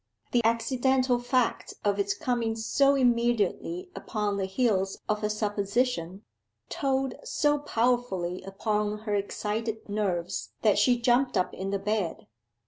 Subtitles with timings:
[0.31, 6.23] The accidental fact of its coming so immediately upon the heels of her supposition,
[6.69, 12.25] told so powerfully upon her excited nerves that she jumped up in the bed.